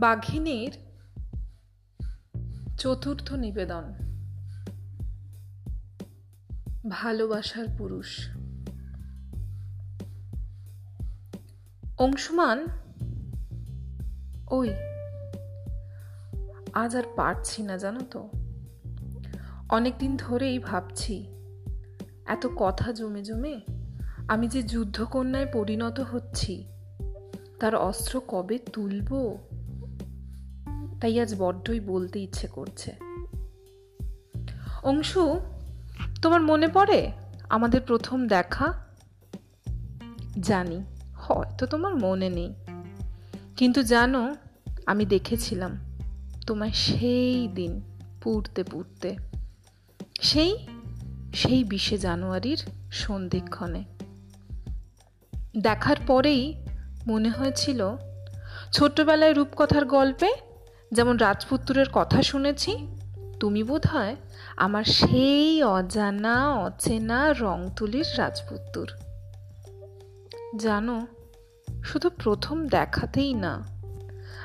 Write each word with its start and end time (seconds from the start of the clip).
বাঘিনীর 0.00 0.76
চতুর্থ 2.78 3.32
নিবেদন। 3.32 3.82
ভালোবাসার 6.88 7.66
পুরুষ। 7.78 8.28
অংশুমান, 11.98 12.66
ওই, 14.50 14.70
আজ 16.72 16.96
আর 16.96 17.02
পারছি 17.16 17.62
না, 17.62 17.76
জানো 17.76 18.00
তো? 18.00 18.30
অনেকদিন 19.68 20.16
ধরেই 20.16 20.58
ভাবছি, 20.58 21.26
এত 22.26 22.46
কথা 22.56 22.92
জমে 22.92 23.22
জমে 23.22 23.60
আমি 24.28 24.48
যে 24.48 24.62
যুদ্ধকন্যায় 24.62 25.46
পরিণত 25.52 26.00
হচ্ছি, 26.00 26.64
তার 27.60 27.74
অস্ত্র 27.74 28.20
কবে 28.28 28.58
তুলব? 28.58 29.38
তাই 31.04 31.20
আজ 31.20 31.34
বড্ডই 31.38 31.80
বলতে 31.80 32.20
ইচ্ছে 32.20 32.46
করছে। 32.46 32.92
অংশু, 34.82 35.40
তোমার 36.22 36.40
মনে 36.40 36.68
পড়ে? 36.68 37.12
আমাদের 37.48 37.80
প্রথম 37.80 38.28
দেখা? 38.28 38.84
জানি, 40.40 40.80
হয়তো 41.16 41.66
তোমার 41.66 41.94
মনে 41.94 42.28
নেই। 42.28 42.54
কিন্তু 43.56 43.82
জানো, 43.82 44.34
আমি 44.86 45.04
দেখেছিলাম 45.04 45.78
তোমায় 46.46 46.72
সেই 46.72 47.48
দিন 47.48 47.82
পুড়তে 48.22 48.64
পুড়তে। 48.64 49.16
সেই 50.20 50.66
সেই 51.34 51.64
বিশে 51.64 51.98
জানুয়ারির 51.98 52.62
সন্ধিক্ষণে। 52.92 53.84
দেখার 55.58 55.96
পরেই 56.06 56.66
মনে 57.06 57.30
হয়েছিল, 57.30 57.96
ছোট্টবেলায় 58.72 59.34
রূপকথার 59.34 59.84
গল্পে 59.84 60.53
যেমন 60.94 61.16
রাজপুত্রের 61.16 61.88
কথা 61.92 62.22
শুনেছি, 62.22 62.72
তুমি 63.40 63.62
বোধ 63.62 63.86
হয় 63.86 64.16
আমার 64.56 64.84
সেই 64.84 65.62
অজানা, 65.62 66.36
অচেনা 66.54 67.32
রং 67.32 67.58
তুলির 67.76 68.08
রাজপুত্তুর 68.18 68.88
জানো, 70.58 71.06
শুধু 71.84 72.10
প্রথম 72.10 72.56
দেখাতেই 72.66 73.34
না, 73.34 73.54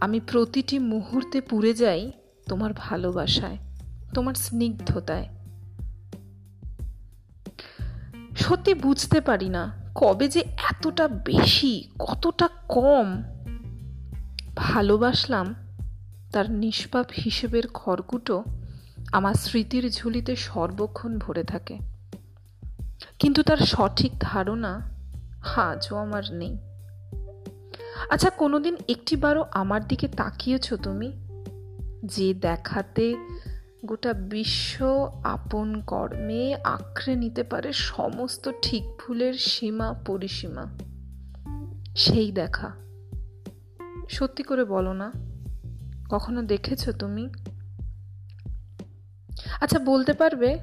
আমি 0.00 0.20
প্রতিটি 0.20 0.78
মুহূর্তে 0.78 1.40
পুড়ে 1.40 1.74
যাই 1.74 2.12
তোমার 2.48 2.70
ভালোবাসায়, 2.76 3.58
তোমার 4.14 4.34
স্নিগ্ধতায়। 4.34 5.26
সত্যি 8.36 8.74
বুঝতে 8.74 9.20
পারি 9.20 9.48
না, 9.48 9.62
কবে 9.94 10.28
যে 10.28 10.40
এতটা 10.70 11.08
বেশি, 11.08 11.74
কতটা 11.98 12.48
কম 12.68 13.08
ভালোবাসলাম 14.56 15.46
তার 16.32 16.50
নিষ্পাপ 16.50 17.06
হিসেবের 17.24 17.68
খড়কুটো 17.68 18.44
আমার 19.12 19.34
স্মৃতির 19.34 19.90
ঝুলিতে 19.90 20.36
সর্বক্ষণ 20.36 21.18
ভরে 21.18 21.44
থাকে। 21.44 21.78
কিন্তু 23.18 23.42
তার 23.42 23.56
সঠিক 23.56 24.12
ধারণা 24.20 24.90
আজও 25.56 25.96
আমার 25.96 26.22
নেই। 26.30 26.58
আচ্ছা 28.10 28.30
কোনোদিন 28.30 28.76
একটিবারও 28.88 29.44
আমার 29.50 29.88
দিকে 29.88 30.08
তাকিয়েছ 30.08 30.74
তুমি? 30.74 31.12
যে 32.04 32.34
দেখাতে 32.34 33.14
গোটা 33.86 34.12
বিশ্ব 34.12 35.06
আপন 35.24 35.80
কর্মে 35.80 36.56
আঁকড়ে 36.64 37.16
নিতে 37.16 37.42
পারে 37.42 37.72
সমস্ত 37.72 38.50
ঠিক 38.62 38.82
ভুলের 38.84 39.34
সীমা 39.34 39.92
পরিসীমা। 40.06 40.66
সেই 41.96 42.32
দেখা। 42.32 42.72
সত্যি 44.08 44.42
করে 44.42 44.64
বলো 44.64 44.92
না। 44.92 45.29
কখনো 46.10 46.42
দেখেছ 46.42 46.88
তুমি? 46.88 47.28
আচ্ছা 49.60 49.78
বলতে 49.78 50.12
পারবে, 50.12 50.58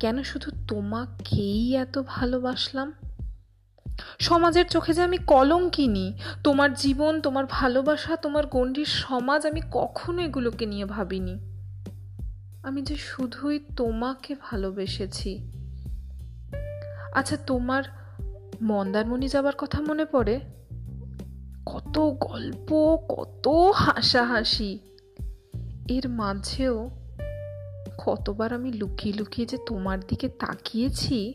কেন 0.00 0.22
শুধু 0.22 0.50
তোমাকেই 0.68 1.76
এত 1.76 2.02
ভালোবাসলাম? 2.06 2.92
সমাজের 4.18 4.68
চোখে 4.68 4.92
যে 4.94 5.02
আমি 5.02 5.16
কলম 5.16 5.68
কিনি 5.68 6.18
তোমার 6.44 6.74
জীবন, 6.74 7.20
তোমার 7.20 7.44
ভালোবাসা, 7.50 8.16
তোমার 8.16 8.46
গণ্ডির 8.46 8.84
সমাজ 8.84 9.46
আমি 9.46 9.60
কখনো 9.72 10.22
এগুলোকে 10.22 10.66
নিয়ে 10.66 10.84
ভাবিনি। 10.84 11.38
আমি 12.62 12.82
যে 12.82 12.96
শুধুই 12.96 13.60
তোমাকে 13.76 14.34
ভালোবেসেছি। 14.40 15.52
আচ্ছা 17.14 17.36
তোমার 17.36 17.82
মন্দারমণি 18.62 19.28
যাবার 19.28 19.52
কথা 19.58 19.80
মনে 19.80 20.04
পড়ে? 20.04 20.40
কত 21.66 22.16
গল্প, 22.20 22.96
কত 23.08 23.48
হাসাহাসি। 23.74 24.78
এর 25.88 26.08
মাঝেও 26.08 26.90
কতবার 27.98 28.52
আমি 28.52 28.72
লুকিয়ে 28.72 29.14
লুকিয়ে 29.14 29.46
যে 29.46 29.58
তোমার 29.66 30.00
দিকে 30.00 30.28
তাকিয়েছি, 30.28 31.34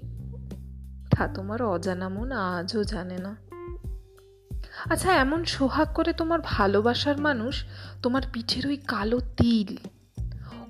তা 1.12 1.28
তোমার 1.28 1.64
অজানা 1.64 2.10
মন 2.10 2.32
আজও 2.32 2.84
জানে 2.84 3.18
না। 3.18 3.36
আচ্ছা 4.90 5.14
এমন 5.14 5.44
সোহাগ 5.44 5.88
করে 5.94 6.14
তোমার 6.14 6.40
ভালোবাসার 6.44 7.18
মানুষ, 7.18 7.64
তোমার 8.04 8.22
পিঠের 8.34 8.68
ওই 8.68 8.78
কালো 8.78 9.20
তিল, 9.20 9.78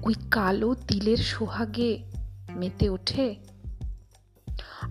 ওই 0.04 0.14
কালো 0.32 0.76
তিলের 0.88 1.18
সোহাগে 1.18 2.04
মেতে 2.50 2.90
ওঠে? 2.90 3.36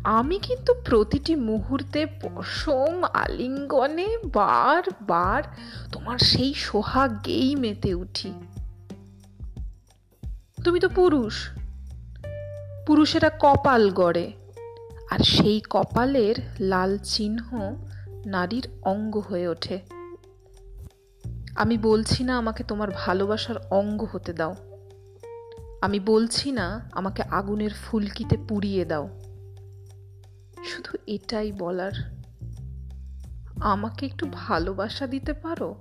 আমি 0.05 0.39
কিন্তু 0.39 0.75
প্রতিটি 0.85 1.37
মুহূর্তে 1.37 2.07
পশম 2.07 3.05
আলিঙ্গনে 3.13 4.19
বার 4.33 4.83
বার 5.01 5.43
তোমার 5.93 6.19
সেই 6.19 6.55
সোহাগেই 6.55 7.57
মেতে 7.57 7.95
উঠি। 7.95 8.33
তুমি 10.65 10.81
তো 10.81 10.89
পুরুষ। 10.89 11.49
পুরুষেরা 12.87 13.31
কপাল 13.41 13.91
গড়ে। 13.91 14.33
আর 15.11 15.19
সেই 15.19 15.61
কপালের 15.71 16.35
লাল 16.61 16.99
চিহ্ন 16.99 17.77
নারীর 18.27 18.69
অঙ্গ 18.83 19.23
হয়ে 19.29 19.49
ওঠে। 19.49 19.79
আমি 21.57 21.79
বলছি 21.79 22.25
না 22.25 22.39
আমাকে 22.39 22.65
তোমার 22.65 22.89
ভালোবাসার 22.97 23.57
অঙ্গ 23.71 24.07
হতে 24.13 24.33
দাও। 24.33 24.55
আমি 25.81 26.01
বলছি 26.01 26.53
না 26.53 26.89
আমাকে 26.93 27.23
আগুনের 27.23 27.71
ফুলকিতে 27.71 28.37
পুড়িয়ে 28.49 28.85
দাও। 28.85 29.21
শুধু 30.65 30.99
এটাই 31.07 31.53
বলার। 31.53 31.93
আমাকে 33.61 34.07
একটু 34.07 34.27
ভালোবাসা 34.33 35.07
দিতে 35.07 35.33
পারো? 35.33 35.75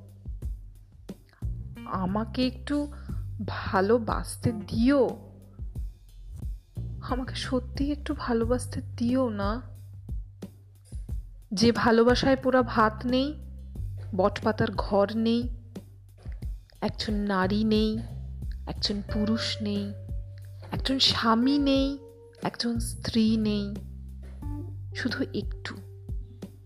আমাকে 1.85 2.47
একটু 2.47 2.93
ভালোবাসতে 3.47 4.51
দিও? 4.51 5.09
আমাকে 7.09 7.35
সত্যি 7.35 7.91
একটু 7.91 8.15
ভালোবাসতে 8.17 8.81
দিও 8.97 9.29
না? 9.29 9.61
যে 11.51 11.71
ভালোবাসায় 11.71 12.35
পুরা 12.35 12.61
ভাত 12.61 13.05
নেই, 13.05 13.33
বটপাতার 14.15 14.71
ঘর 14.77 15.07
নেই, 15.15 15.49
একজন 16.81 17.13
নারী 17.13 17.63
নেই, 17.63 17.97
একজন 18.67 19.01
পুরুষ 19.13 19.61
নেই, 19.61 19.93
একজন 20.71 20.99
স্বামী 20.99 21.57
নেই, 21.57 21.97
একজন 22.43 22.79
স্ত্রী 22.79 23.37
নেই 23.37 23.75
শুধু 24.95 25.23
একটু। 25.33 25.75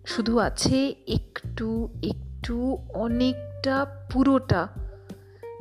শুধু 0.06 0.40
আছে 0.40 0.96
একটু 1.08 1.90
একটু 2.04 2.78
অনেকটা 2.94 3.86
পুরোটা। 4.12 4.68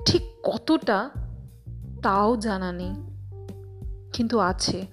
ঠিক 0.06 0.22
কতটা 0.42 1.10
তাও 2.02 2.36
জানা 2.36 2.72
নেই। 2.72 2.94
কিন্তু 4.12 4.38
আছে। 4.38 4.86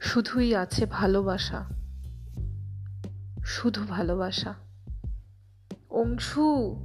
শুধুই 0.00 0.54
আছে 0.54 0.86
ভালোবাসা। 0.86 1.64
শুধু 3.44 3.84
ভালোবাসা। 3.84 4.54
অংশু, 5.90 6.76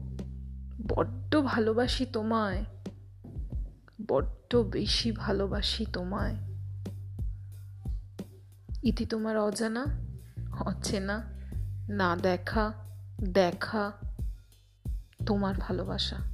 বড্ড 0.87 1.41
ভালোবাসি 1.41 2.05
তোমায়। 2.05 2.65
বড্ড 4.07 4.55
বেশি 4.55 5.11
ভালোবাসি 5.11 5.85
তোমায়। 5.93 6.52
ইতি 8.83 9.05
তোমার 9.05 9.37
অজানা 9.37 9.83
অচেনা 10.65 11.17
না 11.89 12.15
দেখা 12.15 12.73
দেখা 13.21 13.91
তোমার 15.25 15.55
ভালোবাসা। 15.59 16.32